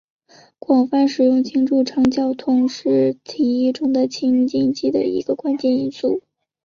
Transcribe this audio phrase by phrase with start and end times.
[0.57, 6.23] 广泛使用氢助长交通是在提议中的氢经济的一个关键因素。